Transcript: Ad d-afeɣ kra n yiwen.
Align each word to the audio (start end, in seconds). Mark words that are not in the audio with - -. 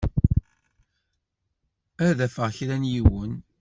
Ad 2.07 2.13
d-afeɣ 2.17 2.49
kra 2.57 2.75
n 2.81 2.89
yiwen. 2.91 3.33